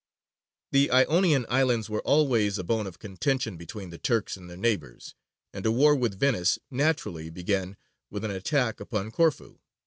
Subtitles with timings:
[0.71, 5.13] The Ionian islands were always a bone of contention between the Turks and their neighbours,
[5.53, 7.77] and a war with Venice naturally began
[8.09, 9.59] with an attack upon Corfu.